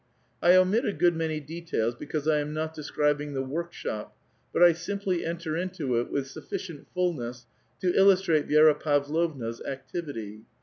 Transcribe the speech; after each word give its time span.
I 0.41 0.55
omit 0.55 0.83
a 0.83 0.93
good 0.93 1.15
many 1.15 1.39
details 1.39 1.93
because 1.93 2.27
I 2.27 2.39
am 2.39 2.55
not 2.55 2.73
describ 2.73 3.21
ing 3.21 3.33
the 3.35 3.43
workshop, 3.43 4.17
but 4.51 4.63
I 4.63 4.71
simply 4.73 5.23
enter 5.23 5.55
into 5.55 5.99
it 5.99 6.09
with 6.09 6.25
suf 6.25 6.49
ficient 6.49 6.87
fulness 6.91 7.45
to 7.81 7.93
illustrate 7.93 8.47
Vi^ra 8.47 8.79
Pavlovna's 8.79 9.61
activity. 9.63 10.39